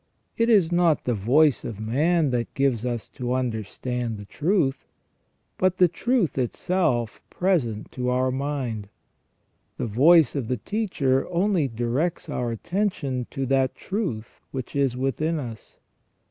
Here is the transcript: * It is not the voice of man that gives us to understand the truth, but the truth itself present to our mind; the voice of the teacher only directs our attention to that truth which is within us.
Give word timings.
* 0.21 0.25
It 0.35 0.49
is 0.49 0.71
not 0.71 1.03
the 1.03 1.13
voice 1.13 1.63
of 1.63 1.79
man 1.79 2.31
that 2.31 2.51
gives 2.55 2.87
us 2.87 3.07
to 3.09 3.33
understand 3.35 4.17
the 4.17 4.25
truth, 4.25 4.87
but 5.59 5.77
the 5.77 5.87
truth 5.87 6.39
itself 6.39 7.21
present 7.29 7.91
to 7.91 8.09
our 8.09 8.31
mind; 8.31 8.89
the 9.77 9.85
voice 9.85 10.35
of 10.35 10.47
the 10.47 10.57
teacher 10.57 11.27
only 11.29 11.67
directs 11.67 12.29
our 12.29 12.49
attention 12.49 13.27
to 13.29 13.45
that 13.45 13.75
truth 13.75 14.41
which 14.49 14.75
is 14.75 14.97
within 14.97 15.37
us. 15.37 15.77